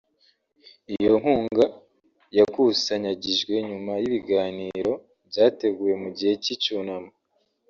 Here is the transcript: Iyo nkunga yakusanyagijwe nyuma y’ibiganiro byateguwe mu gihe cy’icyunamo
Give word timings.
Iyo 0.95 1.11
nkunga 1.19 1.65
yakusanyagijwe 2.37 3.53
nyuma 3.69 3.91
y’ibiganiro 4.01 4.91
byateguwe 5.29 5.93
mu 6.01 6.09
gihe 6.17 6.33
cy’icyunamo 6.43 7.11